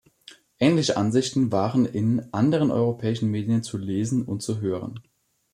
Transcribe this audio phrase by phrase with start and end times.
[0.57, 4.99] Ähnliche Ansichten waren in anderen europäischen Medien zu lesen und zu hören.